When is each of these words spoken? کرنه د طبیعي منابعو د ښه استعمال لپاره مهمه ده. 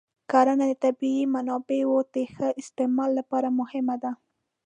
کرنه 0.31 0.65
د 0.71 0.73
طبیعي 0.83 1.23
منابعو 1.35 1.97
د 2.13 2.17
ښه 2.33 2.47
استعمال 2.61 3.09
لپاره 3.19 3.47
مهمه 3.59 3.95
ده. 4.03 4.11